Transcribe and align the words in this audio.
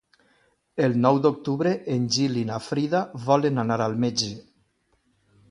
El 0.85 0.95
nou 1.03 1.19
d'octubre 1.25 1.73
en 1.97 2.07
Gil 2.15 2.39
i 2.41 2.47
na 2.53 2.57
Frida 2.69 3.03
volen 3.27 3.67
anar 3.67 3.79
al 3.87 3.99
metge. 4.07 4.33